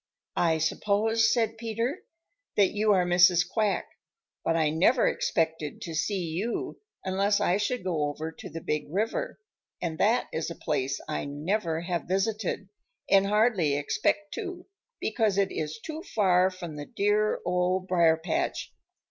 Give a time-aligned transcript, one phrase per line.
[0.37, 1.99] "I suppose," said Peter,
[2.55, 3.47] "that you are Mrs.
[3.47, 3.85] Quack,
[4.43, 8.87] but I never expected to see you unless I should go over to the Big
[8.89, 9.37] River,
[9.79, 12.69] and that is a place I never have visited
[13.11, 14.65] and hardly expect to
[14.99, 18.73] because it is too far from the dear Old Briar patch.